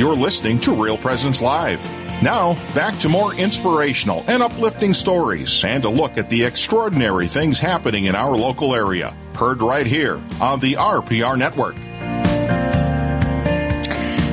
[0.00, 1.84] You're listening to Real Presence Live.
[2.22, 7.60] Now, back to more inspirational and uplifting stories and a look at the extraordinary things
[7.60, 9.14] happening in our local area.
[9.34, 11.74] Heard right here on the RPR Network.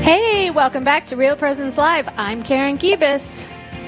[0.06, 2.08] Hey, welcome back to Real Presence Live.
[2.16, 3.46] I'm Karen Gibis.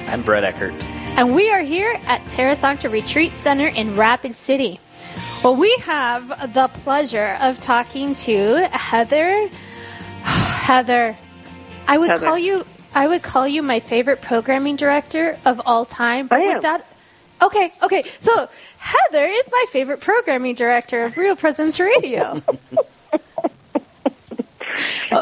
[0.09, 0.73] I'm Brett Eckert.
[1.18, 4.82] And we are here at Terra Sancta Retreat Center in Rapid City.
[5.46, 9.48] Well, we have the pleasure of talking to Heather.
[10.23, 11.17] Heather,
[11.89, 12.25] I would Heather.
[12.25, 12.66] call you.
[12.95, 16.27] I would call you my favorite programming director of all time.
[16.27, 16.61] But I am.
[16.61, 16.85] that,
[17.41, 18.03] okay, okay.
[18.03, 18.47] So
[18.77, 22.41] Heather is my favorite programming director of Real Presence Radio.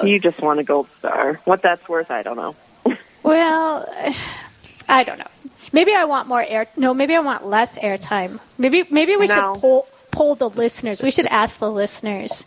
[0.03, 1.39] You just want a gold star.
[1.45, 2.55] What that's worth, I don't know.
[3.23, 3.85] Well,
[4.87, 5.27] I don't know.
[5.73, 6.67] Maybe I want more air.
[6.77, 8.39] No, maybe I want less airtime.
[8.57, 9.33] Maybe maybe we No.
[9.55, 11.01] should poll poll the listeners.
[11.01, 12.45] We should ask the listeners.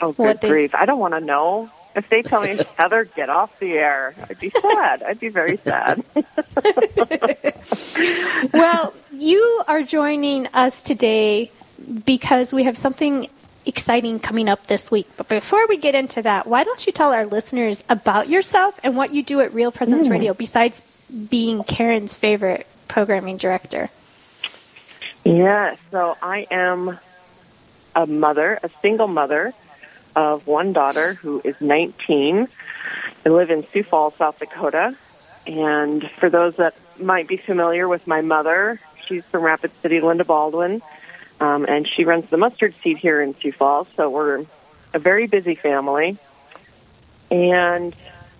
[0.00, 0.74] Oh, What good they- grief.
[0.74, 1.70] I don't want to know.
[1.98, 5.02] If they tell me, Heather, get off the air, I'd be sad.
[5.02, 6.02] I'd be very sad.
[8.52, 11.50] Well, you are joining us today
[12.06, 13.28] because we have something
[13.66, 15.08] exciting coming up this week.
[15.16, 18.96] But before we get into that, why don't you tell our listeners about yourself and
[18.96, 20.12] what you do at Real Presence Hmm.
[20.12, 20.82] Radio besides
[21.30, 23.90] being Karen's favorite programming director?
[25.24, 26.98] Yes, so I am
[27.94, 29.52] a mother, a single mother
[30.18, 32.48] of one daughter who is 19.
[33.24, 34.96] I live in Sioux Falls, South Dakota.
[35.46, 40.24] And for those that might be familiar with my mother, she's from Rapid City, Linda
[40.24, 40.82] Baldwin,
[41.38, 43.86] um, and she runs the mustard seed here in Sioux Falls.
[43.94, 44.44] So we're
[44.92, 46.18] a very busy family.
[47.30, 47.94] And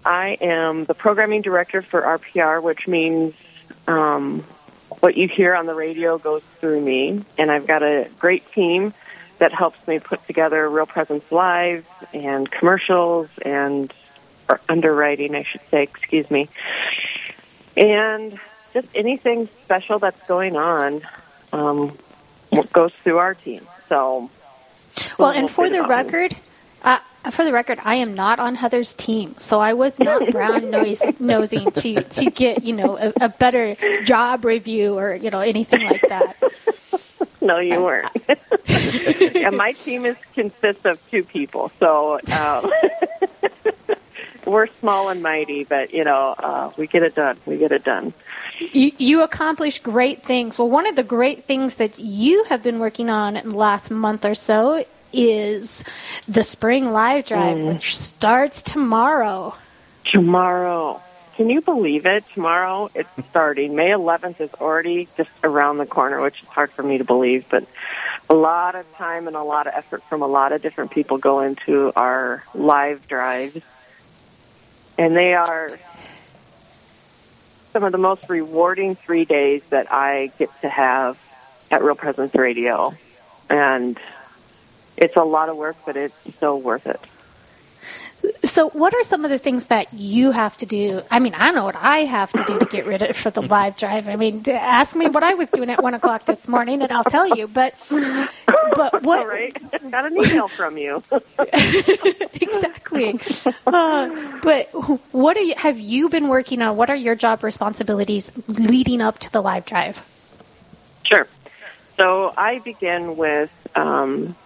[0.04, 3.34] I am the programming director for RPR, which means
[3.86, 4.40] um,
[4.98, 7.22] what you hear on the radio goes through me.
[7.38, 8.94] And I've got a great team
[9.38, 13.92] that helps me put together Real Presence Live and commercials and
[14.48, 16.48] or underwriting, I should say, excuse me.
[17.76, 18.38] And
[18.72, 21.02] just anything special that's going on
[21.52, 21.96] um,
[22.72, 23.66] goes through our team.
[23.88, 24.30] So,
[25.18, 26.34] Well, and for the record,
[26.82, 26.98] uh,
[27.30, 31.70] for the record, I am not on Heather's team, so I was not brown nosing
[31.70, 36.02] to to get you know a, a better job review or you know anything like
[36.08, 36.36] that.
[37.40, 38.10] No, you weren't.
[39.48, 42.70] And my team is consists of two people, so um,
[44.46, 47.38] we're small and mighty, but you know uh, we get it done.
[47.46, 48.12] We get it done.
[48.58, 50.58] You, you accomplish great things.
[50.58, 53.90] Well, one of the great things that you have been working on in the last
[53.90, 55.84] month or so is
[56.26, 59.54] the spring live drive, which starts tomorrow.
[60.04, 61.00] Tomorrow,
[61.36, 62.24] can you believe it?
[62.34, 63.76] Tomorrow it's starting.
[63.76, 67.46] May 11th is already just around the corner, which is hard for me to believe,
[67.48, 67.64] but
[68.30, 71.18] a lot of time and a lot of effort from a lot of different people
[71.18, 73.60] go into our live drives.
[74.98, 75.78] And they are
[77.72, 81.18] some of the most rewarding three days that I get to have
[81.70, 82.94] at Real Presence Radio.
[83.48, 83.98] And
[84.96, 87.00] it's a lot of work, but it's so worth it.
[88.44, 91.02] So, what are some of the things that you have to do?
[91.10, 93.42] I mean, I know what I have to do to get rid of for the
[93.42, 94.08] live drive.
[94.08, 96.90] I mean, to ask me what I was doing at one o'clock this morning, and
[96.90, 97.46] I'll tell you.
[97.46, 97.74] But,
[98.74, 99.56] but what All right.
[99.90, 101.02] Got an email from you.
[102.40, 103.18] exactly?
[103.66, 104.68] Uh, but
[105.12, 106.76] what are you, have you been working on?
[106.76, 110.04] What are your job responsibilities leading up to the live drive?
[111.04, 111.26] Sure.
[111.98, 114.36] So I begin with um,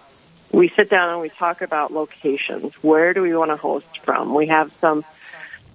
[0.53, 2.73] we sit down and we talk about locations.
[2.75, 4.33] Where do we want to host from?
[4.33, 5.03] We have some.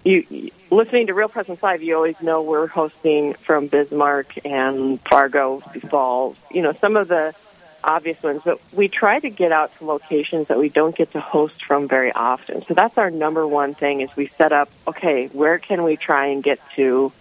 [0.04, 5.58] You, listening to Real Presence Live, you always know we're hosting from Bismarck and Fargo,
[5.58, 6.36] Falls.
[6.50, 7.34] You know some of the
[7.82, 11.20] obvious ones, but we try to get out to locations that we don't get to
[11.20, 12.64] host from very often.
[12.64, 14.70] So that's our number one thing: is we set up.
[14.86, 17.12] Okay, where can we try and get to?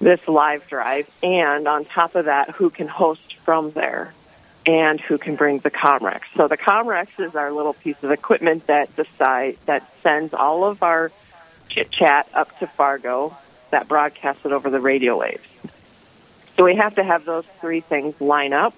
[0.00, 4.12] this live drive, and on top of that, who can host from there
[4.66, 6.20] and who can bring the Comrex.
[6.36, 10.82] So the Comrex is our little piece of equipment that decide that sends all of
[10.82, 11.10] our
[11.68, 13.36] chit chat up to Fargo
[13.70, 15.42] that broadcasts it over the radio waves.
[16.56, 18.74] So we have to have those three things line up.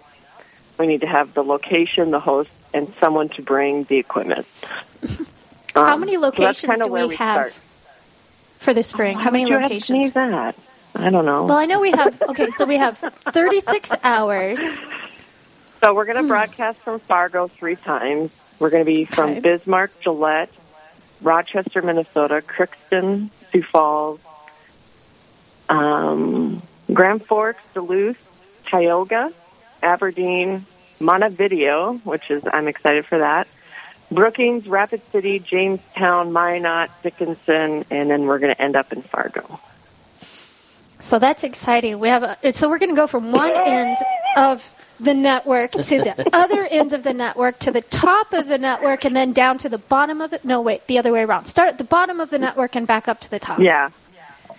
[0.78, 4.46] We need to have the location, the host, and someone to bring the equipment.
[5.75, 7.52] How Um, many locations kinda do where we have start.
[8.58, 9.19] for the spring?
[9.19, 9.90] How many locations?
[9.90, 10.54] me that?
[10.94, 11.44] I don't know.
[11.46, 12.22] Well, I know we have.
[12.22, 14.80] Okay, so we have 36 hours.
[15.84, 18.31] So we're going to broadcast from Fargo three times.
[18.58, 19.40] We're going to be from Okay.
[19.40, 20.48] Bismarck, Gillette,
[21.20, 24.25] Rochester, Minnesota, Crookston, Sioux Falls,
[25.69, 28.16] um, Grand Forks, Duluth,
[28.66, 29.31] Tioga,
[29.82, 30.64] Aberdeen,
[31.00, 33.46] Montevideo, which is I'm excited for that,
[34.10, 39.60] Brookings, Rapid City, Jamestown, Minot, Dickinson, and then we're going to end up in Fargo.
[40.98, 41.98] So that's exciting.
[41.98, 43.98] We have a, so we're going to go from one end
[44.38, 44.70] of
[45.00, 49.05] the network to the other end of the network to the top of the network
[49.05, 50.44] and then down to the bottom of it.
[50.44, 51.46] No, wait, the other way around.
[51.46, 53.58] Start at the bottom of the network and back up to the top.
[53.58, 53.91] Yeah,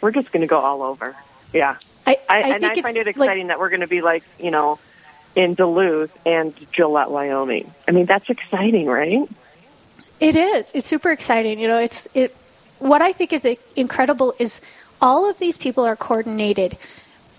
[0.01, 1.15] we're just going to go all over.
[1.53, 3.87] Yeah, I, I, I and think I find it's it exciting that we're going to
[3.87, 4.79] be like you know
[5.35, 7.71] in Duluth and Gillette, Wyoming.
[7.87, 9.27] I mean, that's exciting, right?
[10.19, 10.71] It is.
[10.73, 11.59] It's super exciting.
[11.59, 12.35] You know, it's it.
[12.79, 13.45] What I think is
[13.75, 14.61] incredible is
[15.01, 16.77] all of these people are coordinated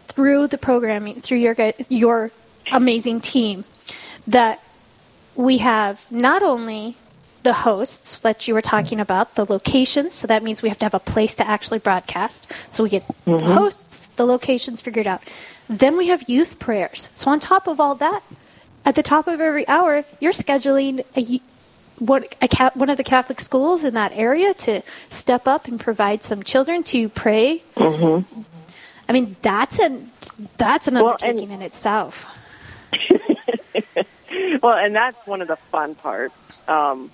[0.07, 1.57] through the programming, through your
[1.89, 2.31] your
[2.73, 3.65] amazing team.
[4.27, 4.61] That
[5.35, 6.97] we have not only
[7.43, 10.15] the hosts that you were talking about, the locations.
[10.15, 12.51] So that means we have to have a place to actually broadcast.
[12.75, 15.23] So we get the hosts, the locations figured out.
[15.69, 17.09] Then we have youth prayers.
[17.15, 18.23] So on top of all that,
[18.85, 21.41] at the top of every hour, you're scheduling a,
[22.01, 26.25] what a one of the Catholic schools in that area to step up and provide
[26.25, 27.63] some children to pray.
[27.77, 28.43] Mm-hmm.
[29.09, 30.11] I mean, that's an
[30.57, 32.33] that's an Well, and- undertaking in itself.
[34.63, 36.35] Well, and that's one of the fun parts.
[36.69, 37.11] Um,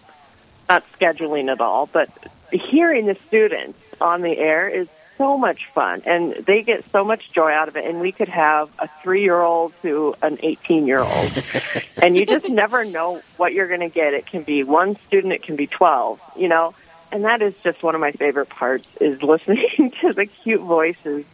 [0.68, 2.08] not scheduling at all, but
[2.50, 4.88] hearing the students on the air is
[5.18, 7.84] so much fun, and they get so much joy out of it.
[7.84, 11.42] And we could have a three-year-old to an eighteen-year-old,
[12.02, 14.14] and you just never know what you're going to get.
[14.14, 16.74] It can be one student, it can be twelve, you know.
[17.10, 21.26] And that is just one of my favorite parts is listening to the cute voices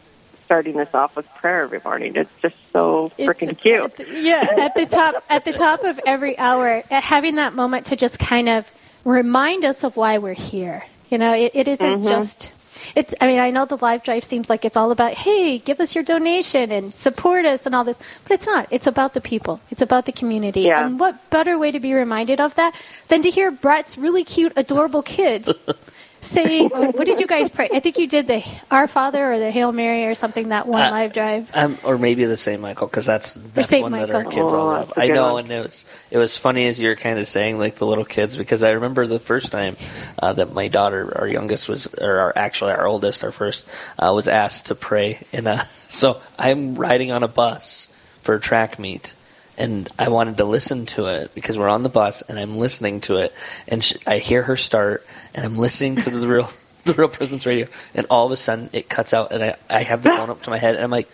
[0.49, 2.13] starting this off with prayer every morning.
[2.15, 3.83] It's just so freaking cute.
[3.83, 7.85] at the- yeah, at the top at the top of every hour, having that moment
[7.87, 8.67] to just kind of
[9.05, 10.83] remind us of why we're here.
[11.11, 12.09] You know, it, it isn't Mm-hmm.
[12.09, 12.51] just.
[12.95, 13.13] It's.
[13.21, 15.93] I mean, I know the live drive seems like it's all about, hey, give us
[15.93, 18.67] your donation and support us and all this, but it's not.
[18.71, 19.59] It's about the people.
[19.69, 20.61] It's about the community.
[20.61, 20.83] Yeah.
[20.87, 22.73] And what better way to be reminded of that
[23.09, 25.51] than to hear Brett's really cute, adorable kids
[26.21, 29.51] say, "What did you guys pray?" I think you did the Our Father or the
[29.51, 31.51] Hail Mary or something that one Uh, live drive.
[31.53, 34.07] Um, or maybe the Saint Michael because that's that's Saint Michael.
[34.07, 34.43] that our Michael.
[34.43, 34.87] kids all Oh, love.
[34.87, 35.43] that's a I good know, one.
[35.45, 38.05] and it was it was funny as you were kind of saying like the little
[38.05, 39.77] kids because I remember the first time
[40.21, 43.65] uh, that my daughter, our youngest, was or our, actually our oldest, our first,
[43.97, 47.87] uh, was asked to pray, and uh, so I'm riding on a bus
[48.21, 49.13] for a track meet.
[49.59, 53.01] And I wanted to listen to it because we're on the bus, and I'm listening
[53.01, 53.33] to it,
[53.67, 56.49] and sh- I hear her start, and I'm listening to the real,
[56.85, 59.83] the real presence radio, and all of a sudden it cuts out, and I, I
[59.83, 61.09] have the phone up to my head, and I'm like,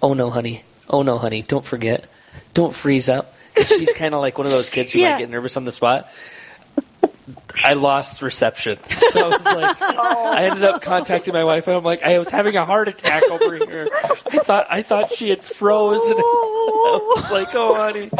[0.00, 0.62] oh no, honey.
[0.88, 1.42] Oh no, honey.
[1.42, 2.04] Don't forget.
[2.52, 3.34] Don't freeze up.
[3.64, 5.12] She's kind of like one of those kids who Yeah.
[5.14, 6.08] might get nervous on the spot.
[7.62, 8.78] I lost reception.
[9.14, 12.30] So I was like, I ended up contacting my wife, and I'm like, I was
[12.30, 13.88] having a heart attack over here.
[13.92, 16.16] I thought, I thought she had frozen.
[16.18, 16.20] I
[16.66, 18.10] was like, oh, honey.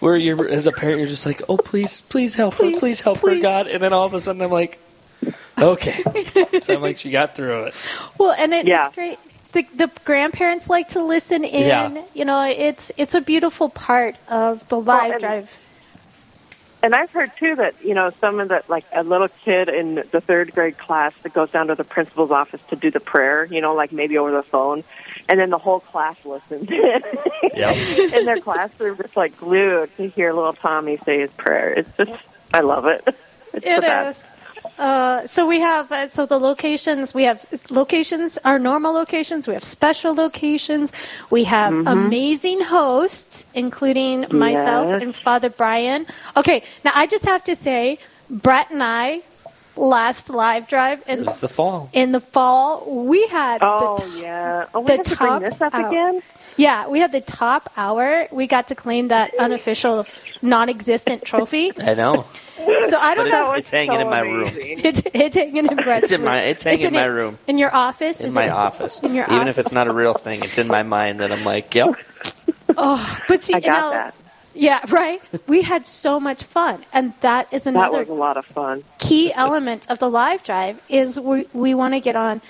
[0.00, 3.00] Where you're, as a parent, you're just like, oh, please, please help her, Please, please
[3.00, 3.40] help her.
[3.40, 3.68] God.
[3.68, 4.78] And then all of a sudden, I'm like,
[5.60, 6.02] okay.
[6.60, 7.92] So I'm like, she got through it.
[8.18, 8.86] Well, and it, Yeah.
[8.86, 9.18] it's great.
[9.52, 11.66] The, the grandparents like to listen in.
[11.66, 12.02] Yeah.
[12.14, 15.58] You know, it's it's a beautiful part of the live and- drive.
[16.82, 19.94] And I've heard too that you know some of the like a little kid in
[20.10, 23.44] the third grade class that goes down to the principal's office to do the prayer,
[23.44, 24.82] you know, like maybe over the phone,
[25.28, 26.68] and then the whole class listens.
[26.70, 27.76] Yep.
[28.14, 31.72] in their class, they're just like glued to hear little Tommy say his prayer.
[31.72, 32.12] It's just,
[32.52, 33.02] I love it.
[33.54, 34.34] It's It the best.
[34.34, 34.41] is.
[34.78, 39.54] Uh, so we have uh, so the locations we have locations our normal locations we
[39.54, 40.92] have special locations
[41.30, 45.02] we have amazing hosts including myself Yes.
[45.02, 46.06] and Father Brian.
[46.36, 47.98] Okay, now I just have to say
[48.30, 49.22] Brett and I
[49.76, 51.88] last live drive in was the fall.
[51.92, 54.66] in the fall we had Oh the t- yeah.
[54.74, 55.88] Oh, we the have to top bring this up out.
[55.92, 56.22] again.
[56.56, 58.28] Yeah, we had the top hour.
[58.30, 60.06] We got to claim that unofficial,
[60.42, 61.72] non-existent trophy.
[61.78, 62.24] I know.
[62.88, 63.52] So I don't it's, know.
[63.52, 64.50] it's hanging in my room.
[64.54, 66.48] It's it's hanging in Brett's It's in my- room.
[66.48, 67.38] it's hanging in my room.
[67.48, 68.20] In your office.
[68.20, 69.00] in Is my it- office.
[69.02, 71.44] In your Even if it's not a real thing, it's in my mind that I'm
[71.44, 71.94] like, yep.
[72.76, 74.14] Oh, but see, I you got know, that.
[74.54, 75.20] yeah, right.
[75.46, 77.84] We had so much fun, and that is another.
[77.84, 78.82] That another was a lot of fun.
[78.98, 80.80] key element of the live drive.
[80.88, 82.40] Is we we want to get on.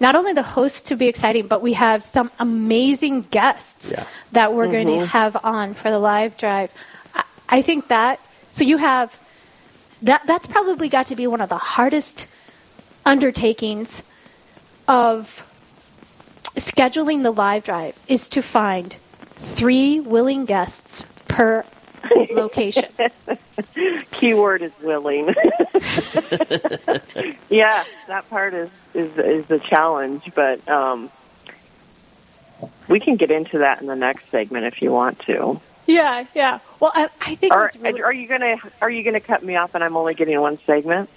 [0.00, 4.04] Not only the hosts to be exciting, but we have some amazing guests Yeah.
[4.32, 5.06] that we're going to mm-hmm.
[5.06, 6.72] have on for the live drive.
[7.14, 9.18] I, I think that so you have
[10.02, 12.26] that that's probably got to be one of the hardest
[13.04, 14.02] undertakings
[14.86, 15.44] of
[16.56, 18.94] scheduling the live drive is to find
[19.34, 21.64] three willing guests per
[22.30, 22.84] location.
[24.12, 25.26] Keyword is willing.
[27.50, 31.10] yeah, that part is is is the challenge, but um,
[32.88, 35.60] we can get into that in the next segment if you want to.
[35.86, 36.58] Yeah, yeah.
[36.80, 39.56] Well, I, I think Are, it's really, are you gonna Are you gonna cut me
[39.56, 41.08] off and I'm only getting one segment?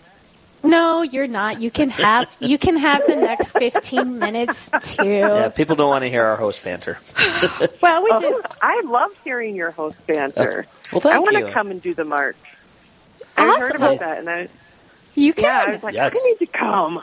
[0.64, 1.62] No, you're not.
[1.62, 5.06] You can have you can have the next 15 minutes too.
[5.06, 6.98] Yeah, people don't want to hear our host banter.
[7.82, 8.42] Well, we Oh, do.
[8.62, 10.66] I love hearing your host banter.
[10.68, 11.46] Uh, well, thank I want you.
[11.46, 12.36] to come and do the march.
[13.38, 13.60] I Awesome.
[13.62, 14.48] heard about that, and I
[15.16, 15.74] You yeah, I can.
[15.74, 16.16] was like, Yes.
[16.16, 17.02] I need to come.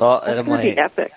[0.00, 1.12] Oh, and It's I'm gonna be like, epic.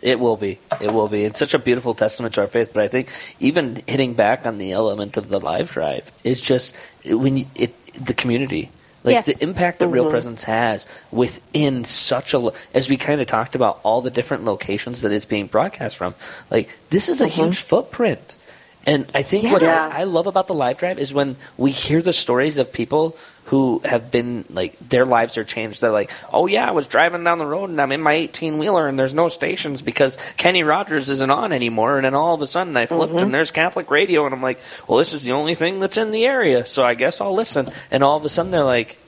[0.00, 0.58] It will be.
[0.80, 1.22] It will be.
[1.22, 2.72] It's such a beautiful testament to our faith.
[2.74, 6.74] But I think even hitting back on the element of the live drive is just
[7.06, 8.70] when you, it the community,
[9.04, 9.26] like Yes.
[9.26, 10.10] the impact that Real mm-hmm.
[10.10, 15.02] Presence has within such a as we kind of talked about all the different locations
[15.02, 16.14] that it's being broadcast from.
[16.50, 17.42] Like this is a mm-hmm.
[17.42, 18.36] huge footprint.
[18.84, 22.02] And I think what I, I love about the live drive is when we hear
[22.02, 23.16] the stories of people
[23.52, 25.82] who have been like their lives are changed.
[25.82, 28.56] They're like, "Oh yeah, I was driving down the road and I'm in my 18
[28.56, 32.40] wheeler and there's no stations because Kenny Rogers isn't on anymore." And then all of
[32.40, 33.24] a sudden I flipped mm-hmm.
[33.24, 36.12] and there's Catholic radio and I'm like, "Well, this is the only thing that's in
[36.12, 38.98] the area, so I guess I'll listen." And all of a sudden they're like,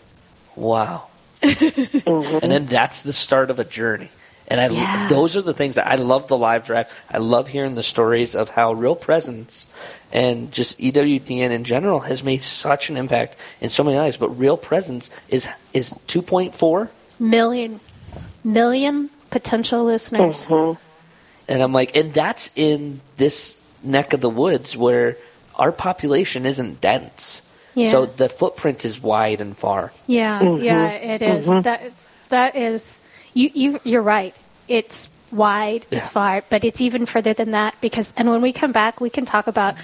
[0.57, 1.09] "Wow."
[1.45, 2.39] Mm-hmm.
[2.43, 4.11] And then that's the start of a journey.
[4.49, 5.09] And I, Yeah.
[5.09, 6.89] those are the things that I love the live drive.
[7.11, 9.67] I love hearing the stories of how Real Presence
[10.13, 14.17] and just EWTN in general has made such an impact in so many lives.
[14.17, 17.81] But Real Presence is is 2.4, Million,
[18.43, 20.49] million potential listeners.
[20.49, 20.81] Mm-hmm.
[21.49, 25.17] and I'm like, and that's in this neck of the woods where
[25.57, 27.43] our population isn't dense.
[27.75, 27.91] Yeah.
[27.91, 29.93] So the footprint is wide and far.
[30.07, 30.63] Yeah, mm-hmm.
[30.63, 31.49] yeah, it is.
[31.49, 31.63] Mm-hmm.
[31.63, 31.93] That
[32.29, 33.03] that is
[33.35, 33.51] you.
[33.55, 34.35] You you're right.
[34.69, 35.85] It's wide.
[35.91, 38.15] It's far, but it's even further than that because.
[38.17, 39.75] And when we come back, we can talk about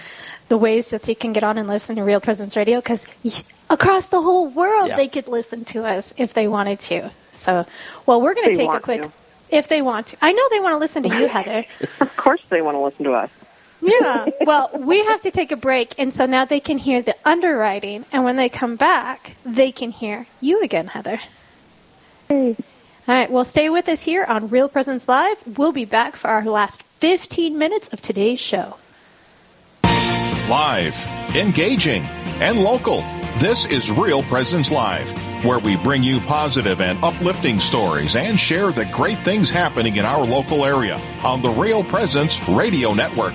[0.48, 3.06] the ways that they can get on and listen to Real Presence Radio because
[3.68, 4.96] across the whole world Yeah.
[4.96, 7.10] they could listen to us if they wanted to.
[7.32, 7.66] So,
[8.06, 9.02] well, we're going to take a quick.
[9.02, 9.12] to.
[9.50, 11.64] If they want to, I know they want to listen to you, Heather.
[12.00, 13.30] Of course, they want to listen to us.
[13.80, 14.26] Yeah.
[14.42, 18.04] Well, we have to take a break, and so now they can hear the underwriting,
[18.12, 21.20] and when they come back, they can hear you again, Heather.
[23.08, 23.30] All right.
[23.30, 25.42] Well, stay with us here on Real Presence Live.
[25.58, 28.76] We'll be back for our last 15 minutes of today's show.
[30.48, 31.02] Live,
[31.34, 32.02] engaging,
[32.40, 33.02] and local.
[33.38, 35.10] This is Real Presence Live,
[35.44, 40.04] where we bring you positive and uplifting stories and share the great things happening in
[40.04, 43.34] our local area on the Real Presence Radio Network.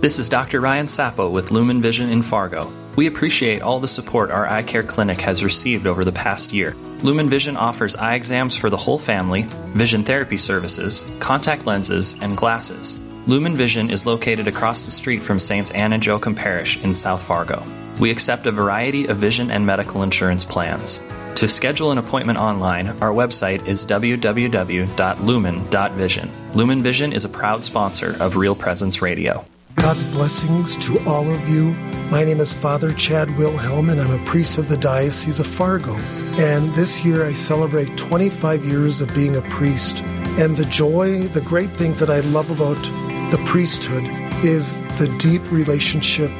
[0.00, 0.60] This is Dr.
[0.60, 2.72] Ryan Sappo with Lumen Vision in Fargo.
[2.98, 6.74] We appreciate all the support our eye care clinic has received over the past year.
[7.04, 12.36] Lumen Vision offers eye exams for the whole family, vision therapy services, contact lenses, and
[12.36, 13.00] glasses.
[13.28, 17.22] Lumen Vision is located across the street from Saints Anne and Joachim Parish in South
[17.22, 17.64] Fargo.
[18.00, 21.00] We accept a variety of vision and medical insurance plans.
[21.36, 26.32] To schedule an appointment online, our website is www.lumen.vision.
[26.54, 29.44] Lumen Vision is a proud sponsor of Real Presence Radio.
[29.76, 31.76] God's blessings to all of you.
[32.10, 35.94] My name is Father Chad Wilhelm, and I'm a priest of the Diocese of Fargo.
[36.38, 40.00] And this year I celebrate 25 years of being a priest.
[40.38, 42.82] And the joy, the great things that I love about
[43.30, 44.04] the priesthood
[44.42, 46.30] is the deep relationship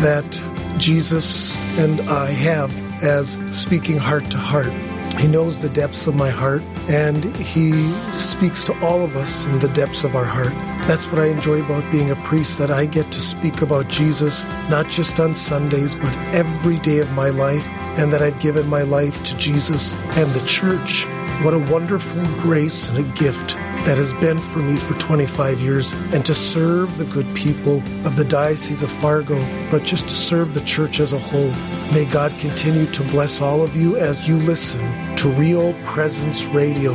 [0.00, 0.26] that
[0.76, 2.70] Jesus and I have
[3.02, 4.74] as speaking heart to heart.
[5.18, 7.72] He knows the depths of my heart, and He
[8.18, 10.52] speaks to all of us in the depths of our heart.
[10.86, 14.44] That's what I enjoy about being a priest, that I get to speak about Jesus,
[14.68, 17.66] not just on Sundays, but every day of my life,
[17.98, 21.06] and that I've given my life to Jesus and the church.
[21.42, 25.92] What a wonderful grace and a gift that has been for me for 25 years,
[26.14, 29.38] and to serve the good people of the Diocese of Fargo,
[29.70, 31.50] but just to serve the church as a whole.
[31.92, 34.80] May God continue to bless all of you as you listen
[35.16, 36.94] to Real Presence Radio.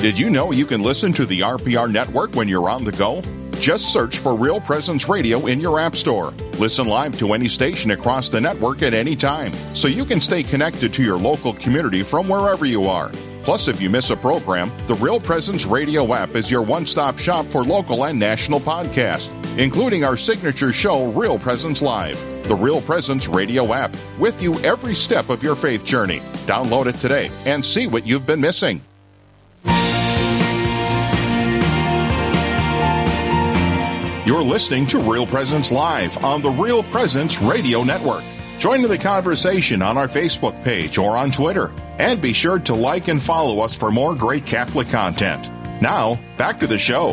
[0.00, 3.22] Did you know you can listen to the RPR network when you're on the go?
[3.66, 6.30] Just search for Real Presence Radio in your App Store.
[6.60, 10.44] Listen live to any station across the network at any time, so you can stay
[10.44, 13.10] connected to your local community from wherever you are.
[13.42, 17.18] Plus, if you miss a program, the Real Presence Radio app is your one stop
[17.18, 22.16] shop for local and national podcasts, including our signature show, Real Presence Live.
[22.44, 26.20] The Real Presence Radio app, with you every step of your faith journey.
[26.46, 28.80] Download it today and see what you've been missing.
[34.26, 38.24] You're listening to Real Presence Live on the Real Presence Radio Network.
[38.58, 41.70] Join in the conversation on our Facebook page or on Twitter.
[42.00, 45.48] And be sure to like and follow us for more great Catholic content.
[45.80, 47.12] Now, back to the show.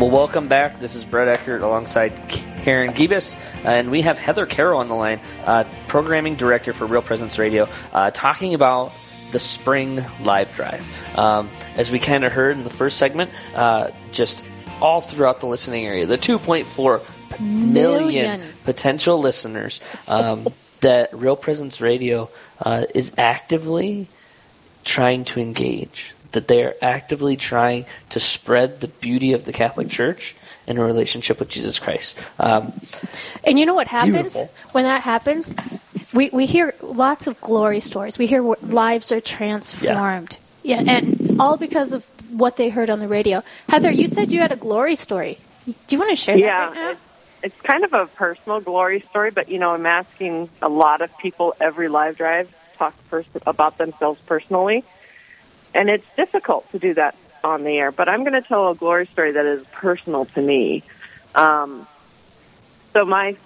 [0.00, 0.80] Well, welcome back.
[0.80, 5.20] This is Brett Eckert alongside Karen Gibis, and we have Heather Carroll on the line,
[5.44, 8.90] uh, programming director for Real Presence Radio, uh, talking about
[9.30, 10.84] the spring live drive.
[11.16, 14.44] Um, as we kind of heard in the first segment, uh, just
[14.80, 18.42] all throughout the listening area, the 2.4 million, Million.
[18.64, 20.46] potential listeners um,
[20.80, 22.30] that Real Presence Radio
[22.60, 24.08] uh, is actively
[24.84, 29.88] trying to engage, that they are actively trying to spread the beauty of the Catholic
[29.88, 30.34] Church
[30.66, 32.18] in a relationship with Jesus Christ.
[32.38, 32.72] Um,
[33.44, 34.50] And you know what happens Beautiful.
[34.72, 35.54] when that happens?
[36.14, 38.18] We we hear lots of glory stories.
[38.18, 40.38] We hear lives are transformed.
[40.62, 40.82] Yeah.
[40.86, 43.42] and all because of what they heard on the radio.
[43.68, 45.38] Heather, you said you had a glory story.
[45.66, 46.80] Do you want to share that right now?
[46.80, 47.00] Yeah, it's,
[47.42, 51.16] it's kind of a personal glory story, but you know, I'm asking a lot of
[51.18, 54.84] people every live drive talk first about themselves personally,
[55.74, 57.92] and it's difficult to do that on the air.
[57.92, 60.82] But I'm going to tell a glory story that is personal to me.
[61.34, 61.86] Um,
[62.92, 63.36] so my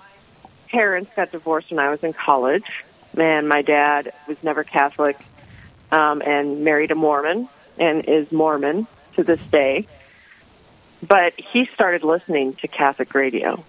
[0.68, 2.84] parents got divorced when I was in college,
[3.18, 5.18] and my dad was never Catholic
[5.90, 7.48] um, and married a Mormon
[7.78, 9.86] and is Mormon to this day
[11.06, 13.62] but he started listening to Catholic radio.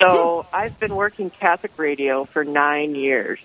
[0.00, 0.54] So hmm.
[0.54, 3.38] I've been working Catholic radio for nine years,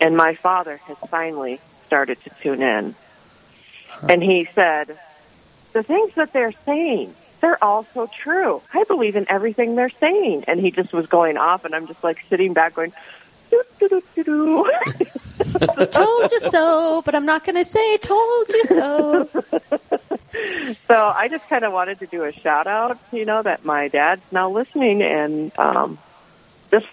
[0.00, 2.94] and my father has finally started to tune in.
[4.08, 4.98] And he said,
[5.72, 8.62] The things that they're saying, they're all so true.
[8.72, 10.44] I believe in everything they're saying.
[10.48, 12.92] And he just was going off, and I'm just like sitting back going,
[13.50, 14.72] doo, doo, doo, doo, doo.
[15.90, 19.28] told you so, but I'm not going to say told you so.
[20.86, 23.88] So I just kind of wanted to do a shout out, you know, that my
[23.88, 25.98] dad's now listening and um,
[26.70, 26.86] just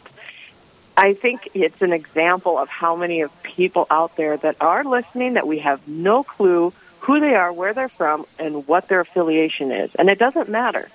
[0.97, 5.33] I think it's an example of how many of people out there that are listening
[5.33, 9.71] that we have no clue who they are, where they're from, and what their affiliation
[9.71, 9.93] is.
[9.95, 10.87] And it doesn't matter.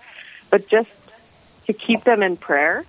[0.48, 0.90] But just
[1.66, 2.84] to keep them in prayer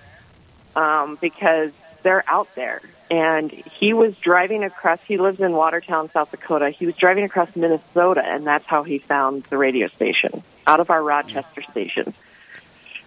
[0.76, 1.72] um, because
[2.02, 2.82] they're out there.
[3.12, 6.70] And he was driving across, he lives in Watertown, South Dakota.
[6.70, 10.90] He was driving across Minnesota, and that's how he found the radio station out of
[10.90, 12.14] our Rochester station.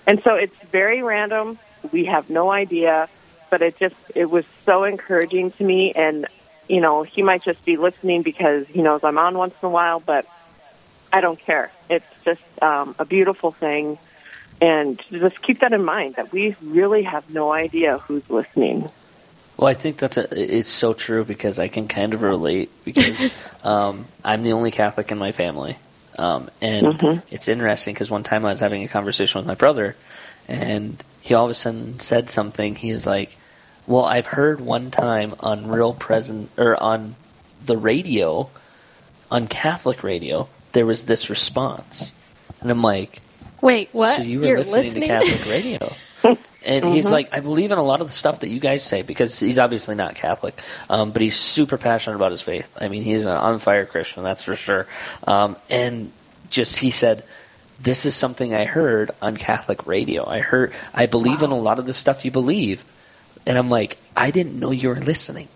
[0.06, 1.58] And so it's very random.
[1.90, 3.08] We have no idea,
[3.48, 5.92] but it just, it was so encouraging to me.
[5.92, 6.26] And,
[6.68, 9.70] you know, he might just be listening because he knows I'm on once in a
[9.70, 10.26] while, but
[11.10, 11.70] I don't care.
[11.88, 13.98] It's just um, a beautiful thing.
[14.60, 18.90] And just keep that in mind that we really have no idea who's listening.
[19.56, 23.30] Well, I think that's a, it's so true because I can kind of relate because
[23.64, 25.76] um, I'm the only Catholic in my family,
[26.18, 29.96] um, and it's interesting because one time I was having a conversation with my brother,
[30.48, 32.74] and he all of a sudden said something.
[32.74, 33.36] He was like,
[33.86, 37.14] "Well, I've heard one time on Real Present or on
[37.64, 38.50] the radio,
[39.30, 42.12] on Catholic radio, there was this response,"
[42.60, 43.22] and I'm like,
[43.64, 44.18] Wait, what?
[44.18, 45.78] so you were You're listening, to Catholic radio.
[46.64, 49.02] And he's like, I believe in a lot of the stuff that you guys say
[49.02, 52.76] because he's obviously not Catholic, um, but he's super passionate about his faith.
[52.80, 54.86] I mean, he's an on fire Christian, that's for sure.
[55.26, 56.10] Um, and
[56.50, 57.24] just he said,
[57.80, 60.26] "This is something I heard on Catholic radio.
[60.26, 62.84] I heard, I believe in a lot of the stuff you believe."
[63.46, 65.48] And I'm like, I didn't know you were listening.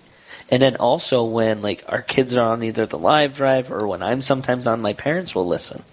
[0.51, 4.03] And then also when like our kids are on either the live drive or when
[4.03, 5.85] I'm sometimes on, my parents will listen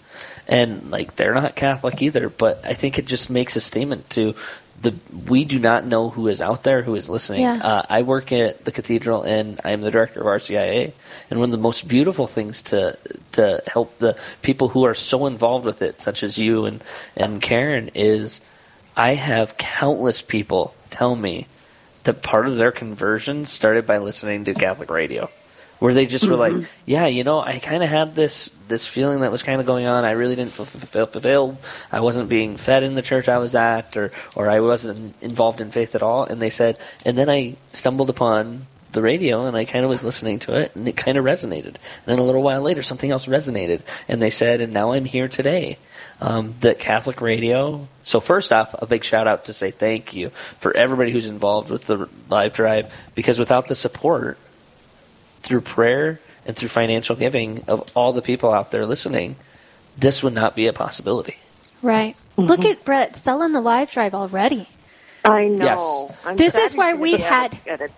[0.47, 2.29] and like they're not Catholic either.
[2.29, 4.35] But I think it just makes a statement to
[4.81, 4.93] the
[5.27, 7.41] we do not know who is out there who is listening.
[7.41, 7.59] Yeah.
[7.61, 10.93] Uh, I work at the cathedral and I am the director of RCIA,
[11.29, 12.97] and one of the most beautiful things to
[13.33, 16.83] to help the people who are so involved with it, such as you and
[17.15, 18.41] and Karen, is
[18.95, 21.47] I have countless people tell me
[22.03, 25.29] that part of their conversion started by listening to Catholic radio
[25.79, 26.53] where they just were like,
[26.85, 29.85] "Yeah, you know, I kind of had this this feeling that was kind of going
[29.85, 30.05] on.
[30.05, 31.57] I really didn't feel fulfill- fulfilled.
[31.91, 35.61] I wasn't being fed in the church I was at, or or I wasn't involved
[35.61, 39.55] in faith at all." And they said, and then I stumbled upon the radio and
[39.55, 41.65] I kind of was listening to it and it kind of resonated.
[41.65, 45.05] And then a little while later, something else resonated, and they said, and now I'm
[45.05, 45.77] here today.
[46.21, 47.89] Um, that Catholic radio.
[48.05, 51.69] So first off, a big shout out to say thank you for everybody who's involved
[51.69, 54.37] with the live drive because without the support
[55.45, 59.35] through prayer and through financial giving of all the people out there listening,
[59.97, 61.37] this would not be a possibility.
[61.81, 62.15] Right.
[62.37, 62.41] Mm-hmm.
[62.43, 64.67] Look at Brett selling the live drive already.
[65.23, 65.65] I know.
[66.09, 66.17] Yes.
[66.25, 67.89] I'm This is why we had- Gotta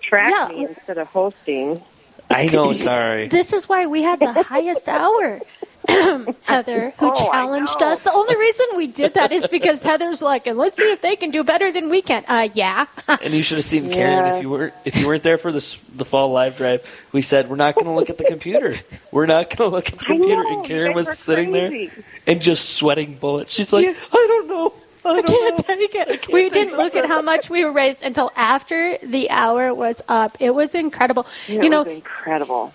[0.00, 0.48] track Yeah.
[0.56, 1.82] me instead of hosting.
[2.30, 3.28] I know, sorry.
[3.28, 5.40] This is why we had the highest hour.
[6.44, 8.02] Heather, who Oh, challenged us.
[8.02, 11.16] The only reason we did that is because Heather's like, and let's see if they
[11.16, 12.24] can do better than we can.
[12.26, 12.86] Uh, yeah.
[13.08, 14.36] And you should have seen Karen Yeah.
[14.36, 17.06] if you weren't if you weren't there for this the fall live drive.
[17.12, 18.74] We said we're not going to look at the computer.
[19.12, 20.42] We're not going to look at the computer.
[20.42, 21.86] know, and Karen was sitting crazy.
[21.88, 23.52] there and just sweating bullets.
[23.52, 24.72] She's like, I don't know.
[25.06, 26.28] I can't take it.
[26.32, 30.38] we didn't look at how much we were raised until after the hour was up.
[30.40, 31.26] It was incredible.
[31.46, 32.72] It you know, incredible.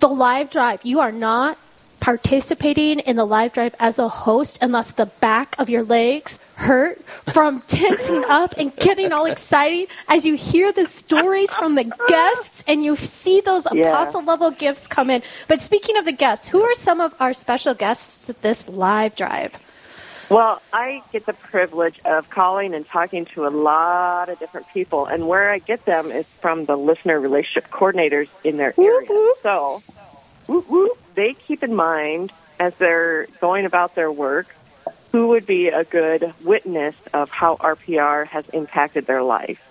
[0.00, 1.58] the live drive, you are not
[2.06, 7.02] participating in the live drive as a host unless the back of your legs hurt
[7.04, 12.62] from tensing up and getting all excited as you hear the stories from the guests
[12.68, 13.88] and you see those Yeah.
[13.88, 15.20] apostle level gifts come in.
[15.48, 19.16] But speaking of the guests, who are some of our special guests at this live
[19.16, 19.58] drive?
[20.30, 25.06] Well, I get the privilege of calling and talking to a lot of different people,
[25.06, 29.08] and where I get them is from the listener relationship coordinators in their area.
[29.42, 29.82] So,
[30.46, 34.46] whoop, whoop, they keep in mind as they're going about their work
[35.12, 39.62] who would be a good witness of how RPR has impacted their life.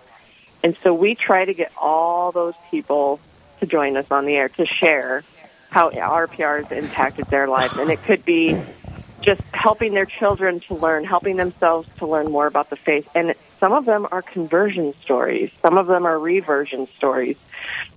[0.63, 3.19] And so we try to get all those people
[3.59, 5.23] to join us on the air to share
[5.69, 7.77] how RPR has impacted their life.
[7.77, 8.59] And it could be
[9.21, 13.07] just helping their children to learn, helping themselves to learn more about the faith.
[13.13, 15.51] And some of them are conversion stories.
[15.61, 17.37] Some of them are reversion stories.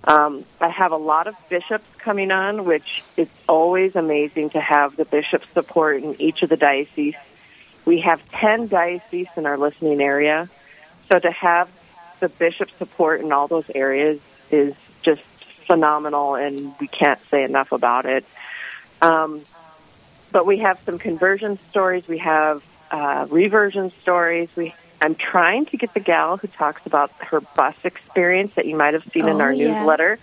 [0.04, 4.96] Um, I have a lot of bishops coming on, which it's always amazing to have
[4.96, 7.14] the bishop support in each of the dioceses.
[7.84, 10.48] We have 10 dioceses in our listening area.
[11.08, 11.68] So to have
[12.20, 15.22] the bishop support in all those areas is just
[15.66, 18.24] phenomenal, and we can't say enough about it.
[19.00, 19.42] Um,
[20.32, 22.06] but we have some conversion stories.
[22.06, 24.54] We have uh, reversion stories.
[24.56, 28.76] We I'm trying to get the gal who talks about her bus experience that you
[28.76, 29.78] might have seen in Oh, our yeah.
[29.78, 30.18] newsletter.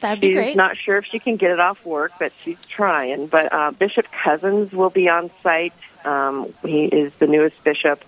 [0.00, 0.56] That'd be She's great.
[0.56, 3.28] not sure if she can get it off work, but she's trying.
[3.28, 5.72] But uh, Bishop Cozzens will be on site.
[6.04, 8.04] Um, he is the newest bishop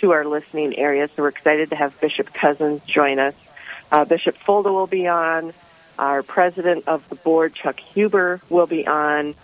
[0.00, 3.34] to our listening area, so we're excited to have Bishop Cozzens join us.
[3.92, 5.52] Uh, bishop Folda will be on.
[5.98, 9.34] Our president of the board, Chuck Huber, will be on.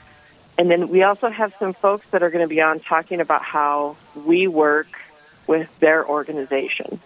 [0.59, 3.42] And then we also have some folks that are going to be on talking about
[3.42, 4.88] how we work
[5.46, 7.00] with their organization.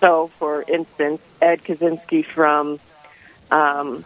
[0.00, 2.78] So, for instance, Ed Kaczynski from
[3.50, 4.04] um,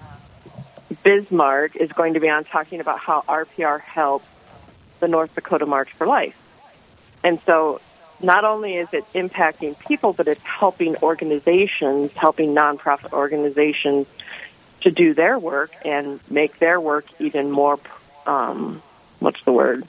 [1.02, 4.26] Bismarck is going to be on talking about how RPR helps
[5.00, 6.38] the North Dakota March for Life.
[7.24, 7.80] And so
[8.22, 14.06] not only is it impacting people, but it's helping organizations, helping nonprofit organizations
[14.82, 17.78] to do their work and make their work even more,
[18.26, 18.82] um,
[19.18, 19.84] what's the word?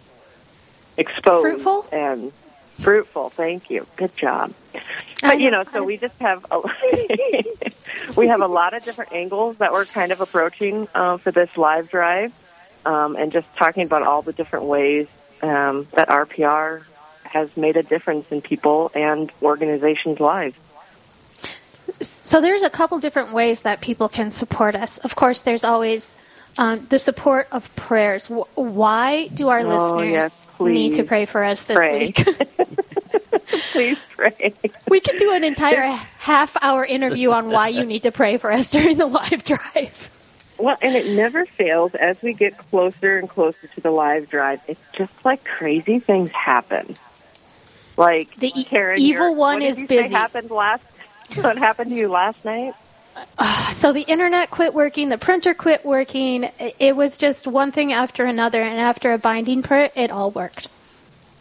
[0.97, 1.47] Exposed.
[1.47, 1.87] Fruitful?
[1.91, 2.31] And
[2.79, 3.29] fruitful.
[3.29, 3.87] Thank you.
[3.95, 4.53] Good job.
[5.21, 6.61] But you know, so we just have a,
[8.17, 11.55] we have a lot of different angles that we're kind of approaching uh, for this
[11.57, 12.33] live drive,
[12.85, 15.07] um, and just talking about all the different ways
[15.41, 16.83] um, that RPR
[17.23, 20.57] has made a difference in people and organizations' lives.
[21.99, 24.97] So there's a couple different ways that people can support us.
[24.99, 26.15] Of course, there's always
[26.57, 28.27] um, the support of prayers.
[28.27, 31.99] Why do our Oh, listeners yes, need to pray for us this Pray.
[31.99, 32.25] week?
[33.71, 34.53] Please pray.
[34.89, 35.83] we could do an entire
[36.19, 40.09] half-hour interview on why you need to pray for us during the live drive.
[40.57, 44.61] Well, and it never fails as we get closer and closer to the live drive.
[44.67, 46.95] It's just like crazy things happen.
[47.97, 50.13] Like The e- Karen, evil one is busy.
[50.13, 50.83] Happened last.
[51.35, 52.73] What happened to you last night?
[53.71, 56.49] So the internet quit working, the printer quit working.
[56.79, 60.69] It- was just one thing after another, and after a binding print, it all worked.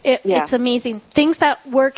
[0.03, 0.39] It, Yeah.
[0.41, 0.99] It's amazing.
[1.01, 1.95] Things that work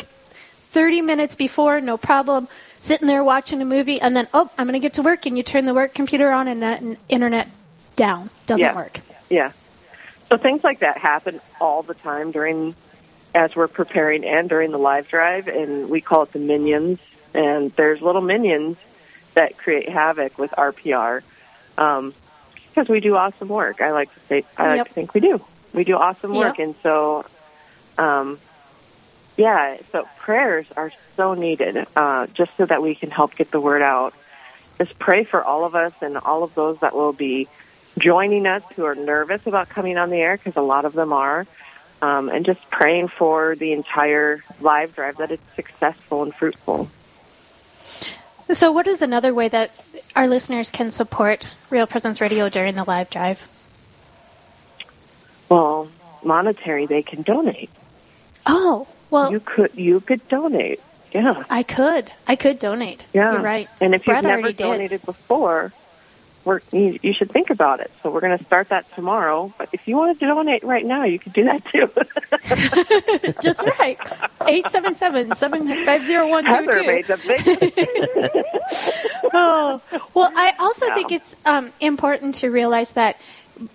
[0.70, 2.48] 30 minutes before, no problem.
[2.78, 5.36] Sitting there watching a movie, and then, oh, I'm going to get to work, and
[5.36, 7.48] you turn the work computer on, and that and internet
[7.96, 8.28] down.
[8.46, 8.76] Doesn't Yeah.
[8.76, 9.00] work.
[9.30, 9.52] Yeah.
[10.30, 12.74] So things like that happen all the time during
[13.34, 16.98] as we're preparing and during the live drive and we call it the minions
[17.34, 18.76] and there's little minions
[19.36, 21.22] that create havoc with RPR.
[21.78, 22.12] Um
[22.74, 23.80] because we do awesome work.
[23.80, 24.88] I like to say I like Yep.
[24.88, 25.40] to think we do.
[25.72, 26.66] We do awesome work Yep.
[26.66, 27.24] and so
[27.98, 28.38] um
[29.38, 33.60] yeah, so prayers are so needed uh, just so that we can help get the
[33.60, 34.14] word out.
[34.78, 37.46] Just pray for all of us and all of those that will be
[37.98, 41.12] joining us who are nervous about coming on the air because a lot of them
[41.12, 41.46] are,
[42.00, 46.88] um, and just praying for the entire live drive that it's successful and fruitful.
[48.50, 49.72] So, what is another way that
[50.14, 53.48] our listeners can support Real Presence Radio during the live drive?
[55.48, 55.88] Well,
[56.24, 57.70] monetary, they can donate.
[58.46, 60.80] Oh, well, You could you could donate.
[61.12, 62.10] Yeah, I could.
[62.28, 63.04] I could donate.
[63.12, 63.32] yeah.
[63.32, 63.68] You're right.
[63.80, 64.64] And if you've never already did.
[64.64, 65.72] donated before,
[66.46, 67.90] we're, you, you should think about it.
[68.02, 69.52] So we're going to start that tomorrow.
[69.58, 71.90] But if you want to donate right now, you could do that too.
[73.42, 73.98] Just right.
[74.46, 76.14] 877 750
[76.46, 77.42] Heather made the big
[79.32, 79.82] Oh,
[80.14, 83.20] well, I also think it's um, important to realize that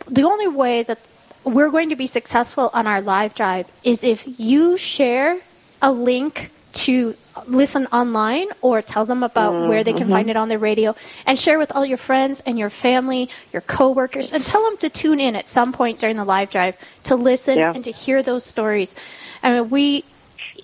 [0.08, 1.00] the only way that
[1.44, 5.40] we're going to be successful on our live drive is if you share
[5.82, 7.16] a link to
[7.48, 10.12] listen online or tell them about Mm, where they can mm-hmm.
[10.12, 13.62] find it on the radio and share with all your friends and your family, your
[13.62, 17.16] coworkers, and tell them to tune in at some point during the live drive to
[17.16, 17.74] listen Yeah.
[17.74, 18.96] and to hear those stories.
[19.44, 20.04] I mean, we,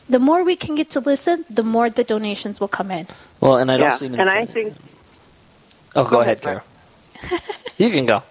[0.09, 3.07] the more we can get to listen, the more the donations will come in.
[3.41, 4.75] Well, and I'd yeah, also even and say, I think
[5.95, 6.63] oh, go, Go ahead, ahead,
[7.21, 7.41] Carol.
[7.77, 8.23] you can go.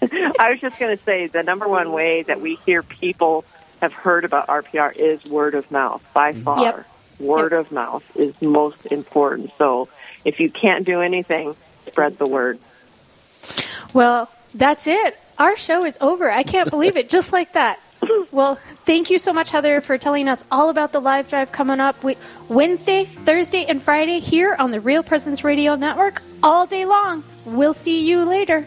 [0.02, 3.44] I was just going to say the number one way that we hear people
[3.80, 6.62] have heard about RPR is word of mouth by far.
[6.62, 6.86] Yep.
[7.18, 9.50] Word of mouth is most important.
[9.58, 9.88] So
[10.24, 12.58] if you can't do anything, spread the word.
[13.94, 15.18] Well, that's it.
[15.38, 16.30] Our show is over.
[16.30, 17.08] I can't believe it.
[17.08, 17.80] Just like that.
[18.30, 21.80] Well, thank you so much, Heather, for telling us all about the live drive coming
[21.80, 21.96] up
[22.48, 27.24] Wednesday, Thursday, and Friday here on the Real Presence Radio Network all day long.
[27.44, 28.66] We'll see you later.